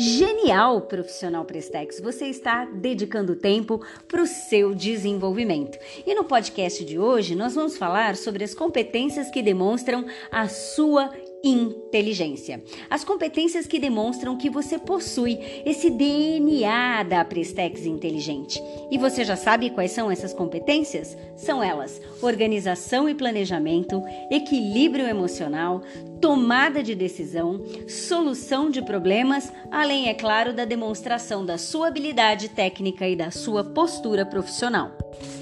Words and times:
Genial, 0.00 0.82
profissional 0.82 1.44
Prestex! 1.44 1.98
Você 1.98 2.26
está 2.26 2.64
dedicando 2.64 3.34
tempo 3.34 3.84
para 4.06 4.22
o 4.22 4.28
seu 4.28 4.72
desenvolvimento. 4.72 5.76
E 6.06 6.14
no 6.14 6.22
podcast 6.22 6.84
de 6.84 6.96
hoje 7.00 7.34
nós 7.34 7.56
vamos 7.56 7.76
falar 7.76 8.14
sobre 8.14 8.44
as 8.44 8.54
competências 8.54 9.28
que 9.28 9.42
demonstram 9.42 10.06
a 10.30 10.46
sua 10.46 11.10
inteligência. 11.42 12.62
As 12.90 13.04
competências 13.04 13.66
que 13.66 13.78
demonstram 13.78 14.36
que 14.36 14.50
você 14.50 14.78
possui 14.78 15.38
esse 15.64 15.90
DNA 15.90 17.02
da 17.04 17.24
Prestex 17.24 17.86
inteligente. 17.86 18.62
E 18.90 18.98
você 18.98 19.24
já 19.24 19.36
sabe 19.36 19.70
quais 19.70 19.92
são 19.92 20.10
essas 20.10 20.32
competências? 20.32 21.16
São 21.36 21.62
elas: 21.62 22.00
organização 22.20 23.08
e 23.08 23.14
planejamento, 23.14 24.02
equilíbrio 24.30 25.06
emocional, 25.06 25.82
tomada 26.20 26.82
de 26.82 26.94
decisão, 26.94 27.60
solução 27.88 28.70
de 28.70 28.82
problemas, 28.82 29.52
além, 29.70 30.08
é 30.08 30.14
claro, 30.14 30.52
da 30.52 30.64
demonstração 30.64 31.44
da 31.44 31.56
sua 31.56 31.88
habilidade 31.88 32.48
técnica 32.48 33.08
e 33.08 33.14
da 33.14 33.30
sua 33.30 33.62
postura 33.62 34.26
profissional. 34.26 34.96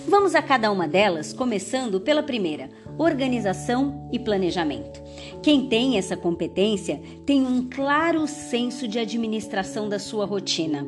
Vamos 0.07 0.35
a 0.35 0.43
cada 0.43 0.71
uma 0.71 0.87
delas, 0.87 1.33
começando 1.33 2.01
pela 2.01 2.23
primeira: 2.23 2.71
organização 2.99 4.09
e 4.13 4.19
planejamento. 4.19 5.03
Quem 5.43 5.67
tem 5.69 5.97
essa 5.97 6.17
competência 6.17 7.01
tem 7.25 7.43
um 7.43 7.69
claro 7.69 8.27
senso 8.27 8.89
de 8.89 8.99
administração 8.99 9.89
da 9.89 9.99
sua 9.99 10.25
rotina 10.27 10.87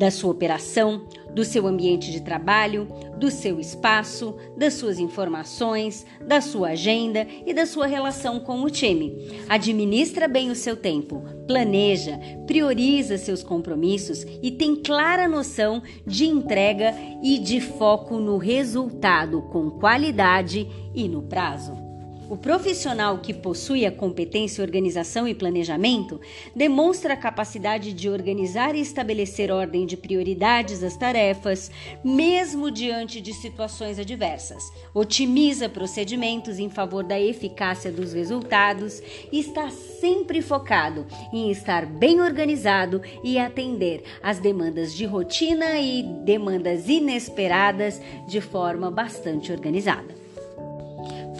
da 0.00 0.10
sua 0.10 0.30
operação, 0.30 1.02
do 1.34 1.44
seu 1.44 1.66
ambiente 1.66 2.10
de 2.10 2.22
trabalho, 2.22 2.88
do 3.18 3.30
seu 3.30 3.60
espaço, 3.60 4.34
das 4.56 4.72
suas 4.72 4.98
informações, 4.98 6.06
da 6.26 6.40
sua 6.40 6.70
agenda 6.70 7.26
e 7.44 7.52
da 7.52 7.66
sua 7.66 7.86
relação 7.86 8.40
com 8.40 8.62
o 8.62 8.70
time. 8.70 9.28
Administra 9.46 10.26
bem 10.26 10.50
o 10.50 10.54
seu 10.54 10.74
tempo, 10.74 11.22
planeja, 11.46 12.18
prioriza 12.46 13.18
seus 13.18 13.42
compromissos 13.42 14.24
e 14.42 14.50
tem 14.50 14.74
clara 14.74 15.28
noção 15.28 15.82
de 16.06 16.24
entrega 16.24 16.94
e 17.22 17.38
de 17.38 17.60
foco 17.60 18.16
no 18.16 18.38
resultado 18.38 19.42
com 19.52 19.68
qualidade 19.68 20.66
e 20.94 21.06
no 21.08 21.24
prazo. 21.24 21.89
O 22.30 22.36
profissional 22.36 23.18
que 23.18 23.34
possui 23.34 23.84
a 23.84 23.90
competência 23.90 24.62
organização 24.62 25.26
e 25.26 25.34
planejamento 25.34 26.20
demonstra 26.54 27.14
a 27.14 27.16
capacidade 27.16 27.92
de 27.92 28.08
organizar 28.08 28.76
e 28.76 28.80
estabelecer 28.80 29.50
ordem 29.50 29.84
de 29.84 29.96
prioridades 29.96 30.84
às 30.84 30.96
tarefas, 30.96 31.72
mesmo 32.04 32.70
diante 32.70 33.20
de 33.20 33.34
situações 33.34 33.98
adversas. 33.98 34.62
Otimiza 34.94 35.68
procedimentos 35.68 36.60
em 36.60 36.70
favor 36.70 37.02
da 37.02 37.20
eficácia 37.20 37.90
dos 37.90 38.12
resultados 38.12 39.02
e 39.32 39.40
está 39.40 39.68
sempre 39.68 40.40
focado 40.40 41.08
em 41.32 41.50
estar 41.50 41.84
bem 41.84 42.20
organizado 42.20 43.02
e 43.24 43.40
atender 43.40 44.04
às 44.22 44.38
demandas 44.38 44.94
de 44.94 45.04
rotina 45.04 45.80
e 45.80 46.04
demandas 46.24 46.88
inesperadas 46.88 48.00
de 48.28 48.40
forma 48.40 48.88
bastante 48.88 49.50
organizada. 49.50 50.29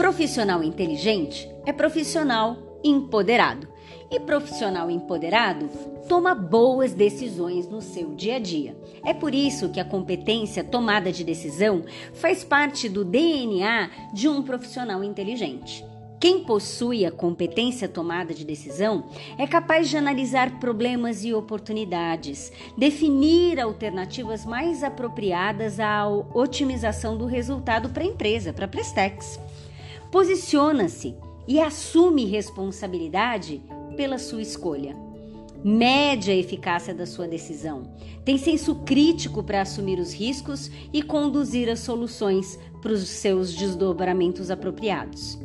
Profissional 0.01 0.65
inteligente 0.65 1.47
é 1.67 1.75
profissional 1.75 2.81
empoderado. 2.83 3.69
E 4.11 4.19
profissional 4.19 4.91
empoderado 4.91 5.69
toma 6.09 6.35
boas 6.35 6.95
decisões 6.95 7.69
no 7.69 7.83
seu 7.83 8.15
dia 8.15 8.37
a 8.37 8.39
dia. 8.39 8.75
É 9.05 9.13
por 9.13 9.35
isso 9.35 9.69
que 9.69 9.79
a 9.79 9.85
competência 9.85 10.65
tomada 10.65 11.13
de 11.13 11.23
decisão 11.23 11.85
faz 12.15 12.43
parte 12.43 12.89
do 12.89 13.05
DNA 13.05 13.91
de 14.15 14.27
um 14.27 14.43
profissional 14.43 15.05
inteligente. 15.05 15.85
Quem 16.19 16.45
possui 16.45 17.05
a 17.05 17.13
competência 17.13 17.87
tomada 17.87 18.33
de 18.33 18.43
decisão 18.43 19.05
é 19.37 19.47
capaz 19.47 19.91
de 19.91 19.99
analisar 19.99 20.59
problemas 20.59 21.25
e 21.27 21.35
oportunidades, 21.35 22.51
definir 22.75 23.61
alternativas 23.61 24.47
mais 24.47 24.83
apropriadas 24.83 25.79
à 25.79 26.09
otimização 26.09 27.19
do 27.19 27.27
resultado 27.27 27.91
para 27.91 28.03
a 28.03 28.07
empresa, 28.07 28.51
para 28.51 28.65
a 28.65 28.69
Prestex. 28.69 29.39
Posiciona-se 30.11 31.15
e 31.47 31.61
assume 31.61 32.25
responsabilidade 32.25 33.63
pela 33.97 34.19
sua 34.19 34.43
escolha. 34.43 34.97
Mede 35.63 36.31
a 36.31 36.35
eficácia 36.35 36.95
da 36.95 37.05
sua 37.05 37.29
decisão. 37.29 37.83
Tem 38.25 38.39
senso 38.39 38.77
crítico 38.77 39.43
para 39.43 39.61
assumir 39.61 39.99
os 39.99 40.13
riscos 40.13 40.71
e 40.93 41.03
conduzir 41.03 41.69
as 41.69 41.81
soluções 41.81 42.59
para 42.81 42.93
os 42.93 43.07
seus 43.09 43.55
desdobramentos 43.55 44.51
apropriados. 44.51 45.39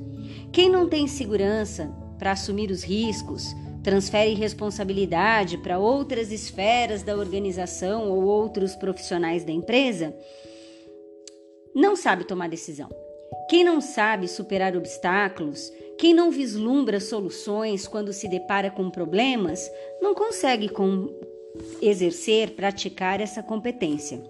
Quem 0.51 0.69
não 0.69 0.87
tem 0.87 1.05
segurança 1.05 1.93
para 2.17 2.31
assumir 2.31 2.71
os 2.71 2.81
riscos, 2.81 3.53
transfere 3.83 4.33
responsabilidade 4.33 5.57
para 5.57 5.77
outras 5.77 6.31
esferas 6.31 7.03
da 7.03 7.15
organização 7.15 8.09
ou 8.09 8.23
outros 8.23 8.75
profissionais 8.75 9.43
da 9.43 9.51
empresa, 9.51 10.15
não 11.75 11.95
sabe 11.95 12.23
tomar 12.23 12.47
decisão. 12.47 13.04
Quem 13.47 13.63
não 13.63 13.79
sabe 13.79 14.27
superar 14.27 14.75
obstáculos, 14.75 15.71
quem 15.97 16.13
não 16.13 16.31
vislumbra 16.31 16.99
soluções 16.99 17.87
quando 17.87 18.11
se 18.11 18.27
depara 18.27 18.71
com 18.71 18.89
problemas, 18.89 19.69
não 20.01 20.13
consegue 20.13 20.67
com 20.67 21.09
exercer, 21.81 22.51
praticar 22.51 23.21
essa 23.21 23.43
competência. 23.43 24.21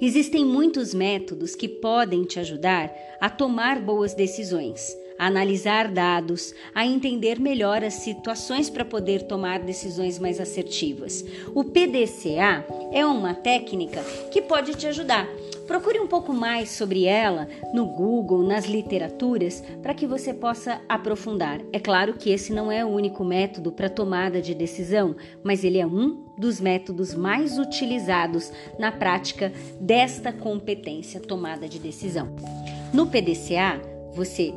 Existem 0.00 0.44
muitos 0.44 0.92
métodos 0.92 1.54
que 1.54 1.68
podem 1.68 2.24
te 2.24 2.40
ajudar 2.40 2.92
a 3.20 3.30
tomar 3.30 3.80
boas 3.80 4.14
decisões, 4.14 4.96
a 5.18 5.26
analisar 5.26 5.88
dados, 5.88 6.54
a 6.74 6.86
entender 6.86 7.40
melhor 7.40 7.82
as 7.82 7.94
situações 7.94 8.70
para 8.70 8.84
poder 8.84 9.22
tomar 9.22 9.60
decisões 9.60 10.18
mais 10.18 10.40
assertivas. 10.40 11.24
O 11.54 11.64
PDCA 11.64 12.64
é 12.92 13.04
uma 13.04 13.34
técnica 13.34 14.02
que 14.32 14.40
pode 14.40 14.74
te 14.74 14.86
ajudar 14.86 15.28
Procure 15.68 16.00
um 16.00 16.06
pouco 16.06 16.32
mais 16.32 16.70
sobre 16.70 17.04
ela 17.04 17.46
no 17.74 17.84
Google, 17.84 18.42
nas 18.42 18.64
literaturas, 18.64 19.62
para 19.82 19.92
que 19.92 20.06
você 20.06 20.32
possa 20.32 20.80
aprofundar. 20.88 21.60
É 21.70 21.78
claro 21.78 22.14
que 22.14 22.30
esse 22.30 22.54
não 22.54 22.72
é 22.72 22.82
o 22.82 22.88
único 22.88 23.22
método 23.22 23.70
para 23.70 23.90
tomada 23.90 24.40
de 24.40 24.54
decisão, 24.54 25.14
mas 25.44 25.64
ele 25.64 25.78
é 25.78 25.86
um 25.86 26.24
dos 26.38 26.58
métodos 26.58 27.14
mais 27.14 27.58
utilizados 27.58 28.50
na 28.78 28.90
prática 28.90 29.52
desta 29.78 30.32
competência 30.32 31.20
tomada 31.20 31.68
de 31.68 31.78
decisão. 31.78 32.34
No 32.90 33.06
PDCA, 33.06 33.78
você 34.14 34.54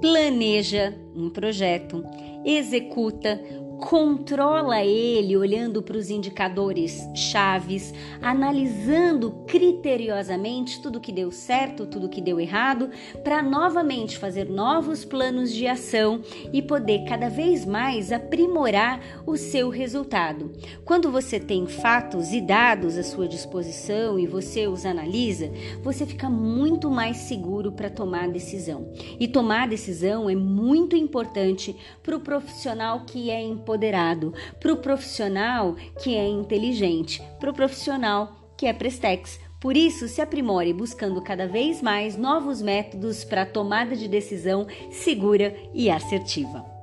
planeja 0.00 0.94
um 1.14 1.30
projeto, 1.30 2.04
executa, 2.44 3.40
controla 3.78 4.84
ele 4.84 5.36
olhando 5.36 5.82
para 5.82 5.96
os 5.96 6.10
indicadores 6.10 7.08
chaves, 7.14 7.94
analisando 8.20 9.44
criteriosamente 9.46 10.82
tudo 10.82 11.00
que 11.00 11.12
deu 11.12 11.30
certo, 11.30 11.86
tudo 11.86 12.08
que 12.08 12.20
deu 12.20 12.40
errado, 12.40 12.90
para 13.22 13.42
novamente 13.42 14.18
fazer 14.18 14.48
novos 14.48 15.04
planos 15.04 15.52
de 15.52 15.66
ação 15.66 16.20
e 16.52 16.60
poder 16.60 17.04
cada 17.04 17.28
vez 17.28 17.64
mais 17.64 18.10
aprimorar 18.12 19.00
o 19.24 19.36
seu 19.36 19.70
resultado. 19.70 20.52
Quando 20.84 21.10
você 21.10 21.38
tem 21.38 21.66
fatos 21.66 22.32
e 22.32 22.40
dados 22.40 22.98
à 22.98 23.02
sua 23.02 23.28
disposição 23.28 24.18
e 24.18 24.26
você 24.26 24.66
os 24.66 24.84
analisa, 24.84 25.50
você 25.82 26.04
fica 26.04 26.28
muito 26.28 26.90
mais 26.90 27.16
seguro 27.18 27.70
para 27.72 27.88
tomar 27.88 28.28
decisão. 28.28 28.92
E 29.20 29.28
tomar 29.28 29.68
decisão 29.68 30.28
é 30.28 30.34
muito 30.34 30.96
importante 30.96 31.76
para 32.02 32.16
o 32.16 32.20
profissional 32.20 33.02
que 33.06 33.30
é 33.30 33.42
empoderado, 33.68 34.32
para 34.58 34.72
o 34.72 34.78
profissional 34.78 35.76
que 36.02 36.16
é 36.16 36.26
inteligente, 36.26 37.22
para 37.38 37.50
o 37.50 37.54
profissional 37.54 38.32
que 38.56 38.66
é 38.66 38.72
Prestex. 38.72 39.38
Por 39.60 39.76
isso, 39.76 40.08
se 40.08 40.22
aprimore 40.22 40.72
buscando 40.72 41.20
cada 41.20 41.46
vez 41.46 41.82
mais 41.82 42.16
novos 42.16 42.62
métodos 42.62 43.24
para 43.24 43.44
tomada 43.44 43.94
de 43.94 44.08
decisão 44.08 44.66
segura 44.90 45.54
e 45.74 45.90
assertiva. 45.90 46.77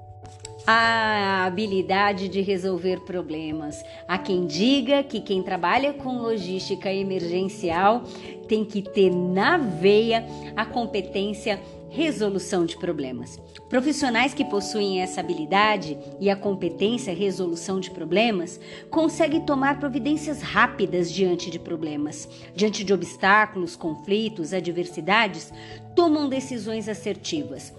A 0.68 1.46
habilidade 1.46 2.28
de 2.28 2.42
resolver 2.42 3.02
problemas. 3.02 3.84
Há 4.08 4.18
quem 4.18 4.48
diga 4.48 5.04
que 5.04 5.22
quem 5.22 5.44
trabalha 5.44 5.94
com 5.94 6.18
logística 6.18 6.92
emergencial 6.92 8.04
tem 8.48 8.66
que 8.66 8.82
ter 8.82 9.12
na 9.12 9.58
veia 9.58 10.26
a 10.56 10.66
competência 10.66 11.62
resolução 11.88 12.66
de 12.66 12.78
problemas. 12.78 13.40
Profissionais 13.70 14.34
que 14.34 14.44
possuem 14.44 15.02
essa 15.04 15.22
habilidade 15.22 16.00
e 16.20 16.32
a 16.32 16.36
competência 16.36 17.14
resolução 17.14 17.80
de 17.80 17.92
problemas 17.92 18.60
conseguem 18.90 19.42
tomar 19.42 19.80
providências 19.80 20.42
rápidas 20.42 21.12
diante 21.12 21.52
de 21.52 21.60
problemas, 21.60 22.28
diante 22.56 22.84
de 22.84 22.92
obstáculos, 22.92 23.76
conflitos, 23.76 24.52
adversidades, 24.52 25.54
tomam 25.96 26.28
decisões 26.28 26.90
assertivas. 26.90 27.72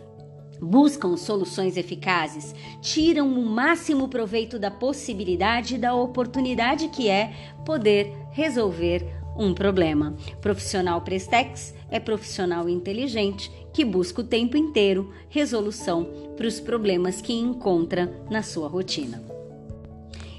Buscam 0.61 1.17
soluções 1.17 1.77
eficazes, 1.77 2.55
tiram 2.81 3.29
o 3.29 3.45
máximo 3.45 4.09
proveito 4.09 4.59
da 4.59 4.71
possibilidade 4.71 5.75
e 5.75 5.79
da 5.79 5.95
oportunidade 5.95 6.89
que 6.89 7.09
é 7.09 7.33
poder 7.65 8.13
resolver 8.31 9.07
um 9.39 9.53
problema. 9.53 10.17
Profissional 10.41 11.01
Prestex 11.03 11.75
é 11.91 12.01
profissional 12.01 12.69
inteligente 12.69 13.51
que 13.73 13.85
busca 13.85 14.23
o 14.23 14.25
tempo 14.25 14.57
inteiro 14.57 15.13
resolução 15.29 16.09
para 16.37 16.47
os 16.47 16.59
problemas 16.59 17.21
que 17.21 17.33
encontra 17.33 18.11
na 18.31 18.43
sua 18.43 18.69
rotina. 18.69 19.23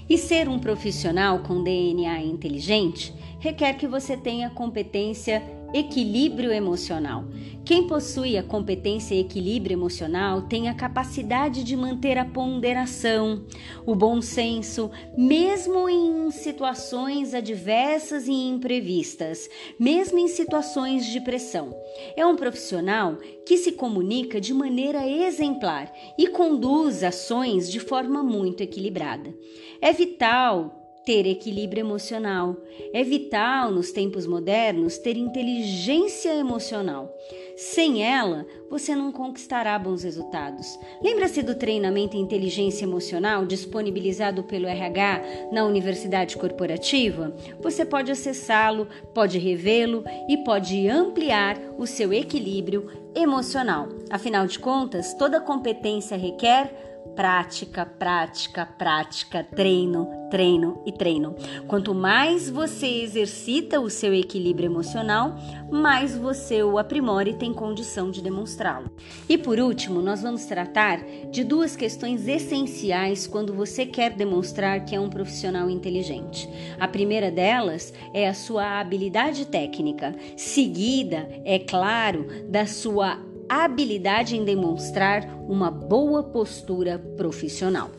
E 0.09 0.17
ser 0.17 0.47
um 0.47 0.57
profissional 0.57 1.39
com 1.39 1.63
DNA 1.63 2.21
inteligente 2.23 3.13
requer 3.39 3.73
que 3.73 3.87
você 3.87 4.15
tenha 4.17 4.49
competência 4.49 5.43
equilíbrio 5.73 6.51
emocional. 6.51 7.25
Quem 7.65 7.85
possui 7.85 8.37
a 8.37 8.43
competência 8.43 9.13
equilíbrio 9.13 9.73
emocional 9.73 10.43
tem 10.43 10.69
a 10.69 10.73
capacidade 10.73 11.65
de 11.65 11.75
manter 11.75 12.17
a 12.17 12.23
ponderação, 12.23 13.45
o 13.85 13.93
bom 13.93 14.21
senso, 14.21 14.89
mesmo 15.17 15.89
em 15.89 16.31
situações 16.31 17.33
adversas 17.33 18.25
e 18.27 18.31
imprevistas, 18.31 19.49
mesmo 19.77 20.17
em 20.17 20.29
situações 20.29 21.05
de 21.07 21.19
pressão. 21.19 21.75
É 22.15 22.25
um 22.25 22.37
profissional 22.37 23.17
que 23.45 23.57
se 23.57 23.73
comunica 23.73 24.39
de 24.39 24.53
maneira 24.53 25.05
exemplar 25.05 25.91
e 26.17 26.27
conduz 26.27 27.03
ações 27.03 27.69
de 27.69 27.81
forma 27.81 28.23
muito 28.23 28.61
equilibrada. 28.63 29.33
É 29.81 29.91
vital 29.91 30.86
ter 31.07 31.25
equilíbrio 31.25 31.79
emocional. 31.79 32.57
É 32.91 33.01
vital 33.01 33.71
nos 33.71 33.93
tempos 33.93 34.27
modernos 34.27 34.97
ter 34.97 35.15
inteligência 35.15 36.35
emocional. 36.35 37.15
Sem 37.55 38.03
ela, 38.03 38.45
você 38.69 38.93
não 38.93 39.09
conquistará 39.13 39.79
bons 39.79 40.03
resultados. 40.03 40.77
Lembra-se 41.01 41.41
do 41.41 41.55
treinamento 41.55 42.17
em 42.17 42.19
inteligência 42.19 42.83
emocional 42.83 43.45
disponibilizado 43.45 44.43
pelo 44.43 44.67
RH 44.67 45.21
na 45.49 45.63
Universidade 45.63 46.35
Corporativa? 46.35 47.33
Você 47.61 47.85
pode 47.85 48.11
acessá-lo, 48.11 48.89
pode 49.13 49.39
revê-lo 49.39 50.03
e 50.27 50.35
pode 50.43 50.89
ampliar 50.89 51.57
o 51.77 51.87
seu 51.87 52.11
equilíbrio 52.11 52.91
emocional. 53.15 53.87
Afinal 54.09 54.45
de 54.45 54.59
contas, 54.59 55.13
toda 55.13 55.39
competência 55.39 56.17
requer 56.17 56.96
prática, 57.17 57.83
prática, 57.83 58.63
prática, 58.63 59.43
treino, 59.43 60.07
treino 60.29 60.83
e 60.85 60.91
treino. 60.91 61.35
Quanto 61.67 61.95
mais 61.95 62.47
você 62.47 62.85
exercita 62.85 63.79
o 63.79 63.89
seu 63.89 64.13
equilíbrio 64.13 64.67
emocional, 64.67 65.35
mais 65.71 66.15
você 66.15 66.61
o 66.61 66.77
aprimora 66.77 67.27
e 67.27 67.33
tem 67.33 67.51
condição 67.51 68.11
de 68.11 68.21
demonstrá-lo. 68.21 68.91
E 69.27 69.35
por 69.35 69.59
último, 69.59 69.99
nós 69.99 70.21
vamos 70.21 70.45
tratar 70.45 70.99
de 71.31 71.43
duas 71.43 71.75
questões 71.75 72.27
essenciais 72.27 73.25
quando 73.25 73.51
você 73.51 73.83
quer 73.83 74.11
demonstrar 74.11 74.85
que 74.85 74.95
é 74.95 74.99
um 74.99 75.09
profissional 75.09 75.71
inteligente. 75.71 76.47
A 76.79 76.87
primeira 76.87 77.31
delas 77.31 77.95
é 78.13 78.27
a 78.27 78.33
sua 78.35 78.79
habilidade 78.79 79.47
técnica, 79.47 80.15
seguida, 80.35 81.27
é 81.43 81.57
claro, 81.57 82.27
da 82.47 82.67
sua 82.67 83.17
habilidade 83.49 84.35
em 84.35 84.43
demonstrar 84.43 85.27
uma 85.47 85.71
boa 85.71 86.23
postura 86.23 86.99
profissional. 87.15 87.89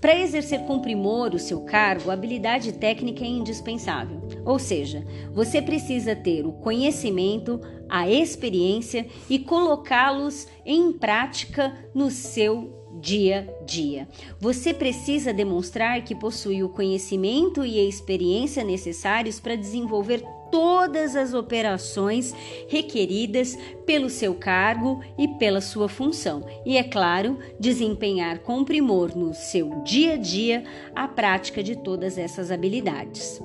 Para 0.00 0.16
exercer 0.16 0.60
com 0.60 0.80
primor 0.80 1.34
o 1.34 1.38
seu 1.40 1.62
cargo, 1.62 2.10
a 2.10 2.14
habilidade 2.14 2.72
técnica 2.72 3.24
é 3.24 3.28
indispensável. 3.28 4.22
Ou 4.44 4.58
seja, 4.58 5.04
você 5.32 5.60
precisa 5.60 6.14
ter 6.14 6.46
o 6.46 6.52
conhecimento, 6.52 7.60
a 7.88 8.08
experiência 8.08 9.06
e 9.28 9.40
colocá-los 9.40 10.46
em 10.64 10.92
prática 10.92 11.76
no 11.92 12.10
seu 12.10 12.78
dia 13.00 13.52
a 13.60 13.64
dia. 13.64 14.08
Você 14.40 14.72
precisa 14.72 15.32
demonstrar 15.32 16.02
que 16.02 16.14
possui 16.14 16.62
o 16.62 16.68
conhecimento 16.68 17.64
e 17.64 17.78
a 17.78 17.84
experiência 17.84 18.64
necessários 18.64 19.40
para 19.40 19.56
desenvolver 19.56 20.22
todas 20.50 21.16
as 21.16 21.34
operações 21.34 22.34
requeridas 22.68 23.56
pelo 23.84 24.08
seu 24.08 24.34
cargo 24.34 25.00
e 25.18 25.28
pela 25.28 25.60
sua 25.60 25.88
função. 25.88 26.46
E 26.64 26.76
é 26.76 26.82
claro, 26.82 27.38
desempenhar 27.58 28.40
com 28.40 28.64
primor 28.64 29.16
no 29.16 29.34
seu 29.34 29.82
dia 29.84 30.14
a 30.14 30.16
dia 30.16 30.64
a 30.94 31.06
prática 31.06 31.62
de 31.62 31.76
todas 31.76 32.18
essas 32.18 32.50
habilidades. 32.50 33.40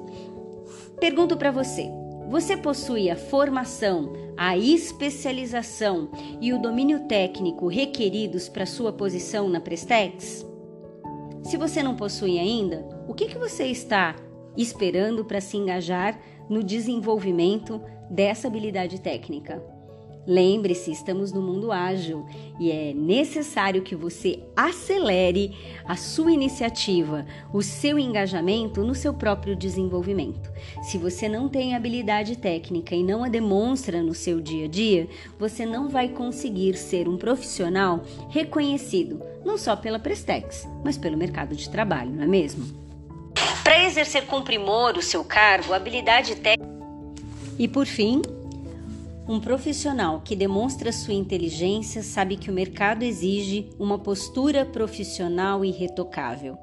Pergunto 0.99 1.37
para 1.37 1.51
você: 1.51 1.89
você 2.29 2.55
possui 2.57 3.09
a 3.09 3.15
formação, 3.15 4.13
a 4.37 4.57
especialização 4.57 6.09
e 6.41 6.53
o 6.53 6.59
domínio 6.59 7.01
técnico 7.01 7.67
requeridos 7.67 8.49
para 8.49 8.65
sua 8.65 8.91
posição 8.91 9.47
na 9.49 9.59
Prestex? 9.59 10.45
Se 11.43 11.57
você 11.57 11.83
não 11.83 11.95
possui 11.95 12.39
ainda, 12.39 12.87
o 13.07 13.13
que, 13.13 13.27
que 13.27 13.37
você 13.37 13.65
está 13.65 14.15
esperando 14.55 15.25
para 15.25 15.41
se 15.41 15.57
engajar 15.57 16.19
no 16.49 16.63
desenvolvimento 16.63 17.81
dessa 18.09 18.47
habilidade 18.47 18.99
técnica. 18.99 19.61
Lembre-se, 20.25 20.89
estamos 20.89 21.33
no 21.33 21.41
mundo 21.41 21.69
ágil 21.69 22.25
e 22.57 22.71
é 22.71 22.93
necessário 22.93 23.81
que 23.81 23.93
você 23.93 24.39
acelere 24.55 25.53
a 25.83 25.97
sua 25.97 26.31
iniciativa, 26.31 27.25
o 27.53 27.61
seu 27.61 27.99
engajamento 27.99 28.85
no 28.85 28.95
seu 28.95 29.13
próprio 29.13 29.53
desenvolvimento. 29.53 30.49
Se 30.81 30.97
você 30.97 31.27
não 31.27 31.49
tem 31.49 31.75
habilidade 31.75 32.37
técnica 32.37 32.95
e 32.95 33.03
não 33.03 33.23
a 33.23 33.27
demonstra 33.27 34.01
no 34.01 34.13
seu 34.13 34.39
dia 34.39 34.65
a 34.65 34.69
dia, 34.69 35.09
você 35.37 35.65
não 35.65 35.89
vai 35.89 36.07
conseguir 36.07 36.77
ser 36.77 37.09
um 37.09 37.17
profissional 37.17 38.01
reconhecido, 38.29 39.21
não 39.43 39.57
só 39.57 39.75
pela 39.75 39.99
Prestex, 39.99 40.65
mas 40.85 40.97
pelo 40.97 41.17
mercado 41.17 41.53
de 41.53 41.69
trabalho, 41.69 42.11
não 42.11 42.23
é 42.23 42.27
mesmo? 42.27 42.82
Para 43.63 43.85
exercer 43.85 44.25
com 44.25 44.41
primor 44.41 44.97
o 44.97 45.01
seu 45.01 45.23
cargo, 45.23 45.73
habilidade 45.73 46.35
técnica. 46.35 46.73
E 47.57 47.67
por 47.67 47.85
fim, 47.85 48.21
um 49.25 49.39
profissional 49.39 50.21
que 50.23 50.35
demonstra 50.35 50.91
sua 50.91 51.13
inteligência 51.13 52.03
sabe 52.03 52.35
que 52.35 52.51
o 52.51 52.53
mercado 52.53 53.03
exige 53.03 53.69
uma 53.79 53.97
postura 53.97 54.65
profissional 54.65 55.63
irretocável. 55.63 56.57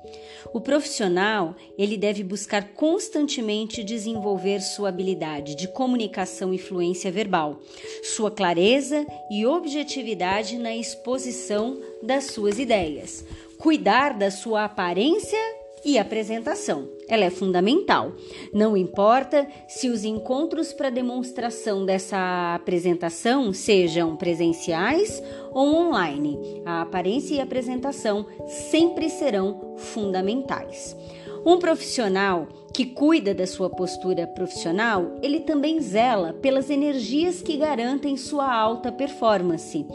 O 0.52 0.60
profissional, 0.60 1.54
ele 1.78 1.96
deve 1.96 2.22
buscar 2.22 2.74
constantemente 2.74 3.82
desenvolver 3.82 4.60
sua 4.60 4.90
habilidade 4.90 5.54
de 5.54 5.68
comunicação 5.68 6.52
e 6.52 6.58
fluência 6.58 7.10
verbal, 7.10 7.60
sua 8.02 8.30
clareza 8.30 9.06
e 9.30 9.46
objetividade 9.46 10.58
na 10.58 10.76
exposição 10.76 11.80
das 12.02 12.24
suas 12.24 12.58
ideias, 12.58 13.24
cuidar 13.56 14.12
da 14.12 14.30
sua 14.30 14.64
aparência 14.64 15.59
e 15.84 15.98
apresentação. 15.98 16.88
Ela 17.08 17.24
é 17.24 17.30
fundamental. 17.30 18.12
Não 18.52 18.76
importa 18.76 19.46
se 19.66 19.88
os 19.88 20.04
encontros 20.04 20.72
para 20.72 20.90
demonstração 20.90 21.84
dessa 21.84 22.54
apresentação 22.54 23.52
sejam 23.52 24.16
presenciais 24.16 25.22
ou 25.52 25.74
online, 25.74 26.38
a 26.64 26.82
aparência 26.82 27.34
e 27.34 27.40
a 27.40 27.44
apresentação 27.44 28.26
sempre 28.70 29.10
serão 29.10 29.74
fundamentais. 29.76 30.96
Um 31.44 31.58
profissional 31.58 32.48
que 32.72 32.84
cuida 32.84 33.34
da 33.34 33.46
sua 33.46 33.70
postura 33.70 34.26
profissional, 34.26 35.16
ele 35.22 35.40
também 35.40 35.80
zela 35.80 36.34
pelas 36.34 36.68
energias 36.68 37.40
que 37.40 37.56
garantem 37.56 38.16
sua 38.16 38.52
alta 38.52 38.92
performance. 38.92 39.86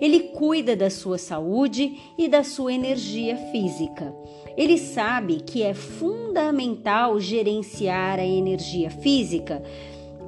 Ele 0.00 0.20
cuida 0.30 0.76
da 0.76 0.88
sua 0.88 1.18
saúde 1.18 1.98
e 2.16 2.28
da 2.28 2.44
sua 2.44 2.72
energia 2.72 3.36
física. 3.50 4.14
Ele 4.56 4.78
sabe 4.78 5.40
que 5.40 5.62
é 5.62 5.74
fundamental 5.74 7.18
gerenciar 7.18 8.18
a 8.18 8.24
energia 8.24 8.90
física 8.90 9.62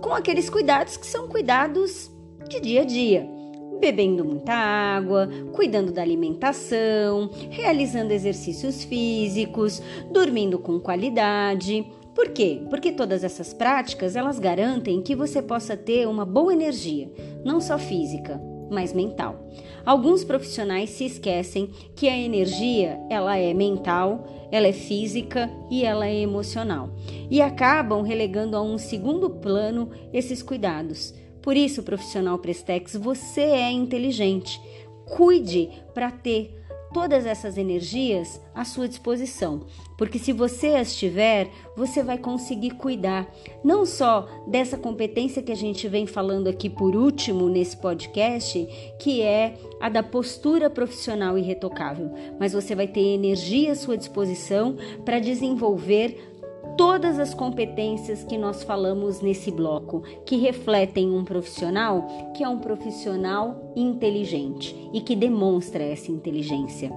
com 0.01 0.13
aqueles 0.13 0.51
cuidados 0.51 0.97
que 0.97 1.07
são 1.07 1.29
cuidados 1.29 2.11
de 2.49 2.61
dia 2.61 2.83
a 2.83 2.85
dia. 2.85 3.44
Bebendo 3.81 4.25
muita 4.25 4.55
água, 4.55 5.29
cuidando 5.53 5.93
da 5.93 6.01
alimentação, 6.01 7.29
realizando 7.51 8.13
exercícios 8.13 8.85
físicos, 8.85 9.83
dormindo 10.11 10.59
com 10.59 10.81
qualidade. 10.81 11.85
Por 12.15 12.29
quê? 12.29 12.63
Porque 12.71 12.93
todas 12.93 13.25
essas 13.25 13.53
práticas, 13.53 14.15
elas 14.15 14.39
garantem 14.39 15.03
que 15.03 15.17
você 15.17 15.43
possa 15.43 15.77
ter 15.77 16.07
uma 16.07 16.25
boa 16.25 16.53
energia, 16.53 17.11
não 17.45 17.61
só 17.61 17.77
física, 17.77 18.41
mas 18.71 18.93
mental. 18.93 19.49
Alguns 19.85 20.25
profissionais 20.25 20.91
se 20.91 21.05
esquecem 21.05 21.69
que 21.95 22.09
a 22.09 22.17
energia, 22.17 22.99
ela 23.11 23.37
é 23.37 23.53
mental, 23.53 24.27
ela 24.51 24.67
é 24.67 24.73
física 24.73 25.51
e 25.71 25.85
ela 25.85 26.07
é 26.07 26.21
emocional, 26.21 26.91
e 27.31 27.43
acabam 27.43 28.03
relegando 28.03 28.57
a 28.57 28.63
um 28.63 28.79
segundo 28.79 29.29
plano 29.29 29.91
esses 30.13 30.43
cuidados. 30.43 31.13
Por 31.45 31.59
isso, 31.59 31.83
profissional 31.83 32.39
Prestex, 32.39 32.97
você 32.97 33.43
é 33.43 33.71
inteligente. 33.71 34.59
Cuide 35.05 35.69
para 35.93 36.11
ter 36.11 36.65
todas 36.95 37.27
essas 37.27 37.59
energias 37.59 38.41
à 38.55 38.65
sua 38.65 38.89
disposição, 38.89 39.67
porque 39.99 40.19
se 40.19 40.33
você 40.33 40.69
as 40.69 40.95
tiver, 40.97 41.51
você 41.77 42.05
vai 42.05 42.17
conseguir 42.17 42.71
cuidar. 42.71 43.29
Não 43.65 43.85
só 43.85 44.27
dessa 44.47 44.79
competência 44.79 45.43
que 45.43 45.53
a 45.53 45.57
gente 45.57 45.89
vem 45.89 46.07
falando 46.07 46.47
aqui 46.47 46.71
por 46.71 46.97
último 46.97 47.49
nesse 47.49 47.77
podcast, 47.77 48.67
que 49.01 49.21
é 49.21 49.59
a 49.81 49.89
da 49.89 50.05
postura 50.05 50.71
profissional 50.71 51.37
irretocável, 51.37 52.11
mas 52.39 52.53
você 52.53 52.75
vai 52.75 52.87
ter 52.87 53.01
energia 53.01 53.73
à 53.73 53.75
sua 53.75 53.99
disposição 53.99 54.77
para 55.05 55.19
desenvolver 55.19 56.34
todas 56.77 57.19
as 57.19 57.33
competências 57.33 58.25
que 58.25 58.37
nós 58.37 58.63
falamos 58.63 59.21
nesse 59.21 59.51
bloco, 59.51 60.03
que 60.25 60.37
refletem 60.37 61.11
um 61.11 61.25
profissional 61.25 62.07
que 62.35 62.43
é 62.43 62.49
um 62.49 62.59
profissional 62.59 63.73
inteligente 63.77 64.75
e 64.93 65.01
que 65.01 65.15
demonstra 65.15 65.83
essa 65.83 66.11
inteligência. 66.11 66.91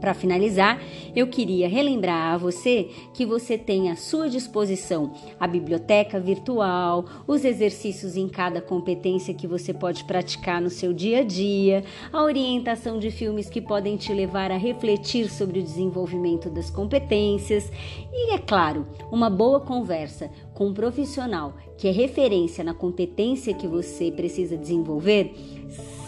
Para 0.00 0.14
finalizar, 0.14 0.80
eu 1.14 1.26
queria 1.26 1.68
relembrar 1.68 2.34
a 2.34 2.38
você 2.38 2.88
que 3.12 3.26
você 3.26 3.58
tem 3.58 3.90
à 3.90 3.96
sua 3.96 4.28
disposição 4.28 5.12
a 5.38 5.46
biblioteca 5.46 6.18
virtual, 6.18 7.04
os 7.26 7.44
exercícios 7.44 8.16
em 8.16 8.28
cada 8.28 8.60
competência 8.60 9.34
que 9.34 9.46
você 9.46 9.74
pode 9.74 10.04
praticar 10.04 10.60
no 10.62 10.70
seu 10.70 10.92
dia 10.92 11.20
a 11.20 11.22
dia, 11.22 11.84
a 12.12 12.22
orientação 12.22 12.98
de 12.98 13.10
filmes 13.10 13.50
que 13.50 13.60
podem 13.60 13.96
te 13.96 14.12
levar 14.12 14.50
a 14.50 14.56
refletir 14.56 15.28
sobre 15.28 15.60
o 15.60 15.62
desenvolvimento 15.62 16.48
das 16.48 16.70
competências 16.70 17.70
e, 18.12 18.34
é 18.34 18.38
claro, 18.38 18.86
uma 19.12 19.28
boa 19.28 19.60
conversa 19.60 20.30
com 20.54 20.68
um 20.68 20.74
profissional 20.74 21.54
que 21.76 21.88
é 21.88 21.90
referência 21.90 22.64
na 22.64 22.74
competência 22.74 23.54
que 23.54 23.66
você 23.66 24.10
precisa 24.10 24.56
desenvolver 24.56 25.34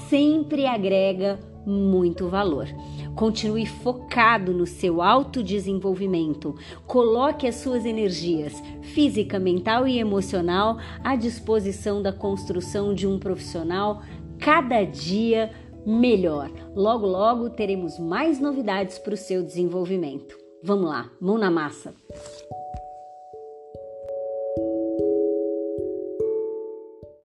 sempre 0.09 0.67
agrega 0.67 1.39
muito 1.65 2.29
valor. 2.29 2.69
Continue 3.15 3.67
focado 3.67 4.53
no 4.53 4.67
seu 4.67 5.03
autodesenvolvimento. 5.03 6.55
Coloque 6.87 7.47
as 7.47 7.57
suas 7.57 7.85
energias 7.85 8.55
física, 8.83 9.39
mental 9.39 9.87
e 9.87 9.99
emocional 9.99 10.79
à 11.05 11.15
disposição 11.17 12.03
da 12.03 12.13
construção 12.13 12.95
de 12.95 13.07
um 13.07 13.19
profissional 13.19 14.03
cada 14.39 14.85
dia 14.85 15.51
melhor. 15.87 16.51
Logo, 16.75 17.07
logo 17.07 17.51
teremos 17.51 17.99
mais 17.99 18.41
novidades 18.41 18.99
para 18.99 19.15
o 19.15 19.17
seu 19.17 19.43
desenvolvimento. 19.43 20.37
Vamos 20.63 20.89
lá, 20.89 21.11
mão 21.21 21.39
na 21.39 21.51
massa! 21.51 21.95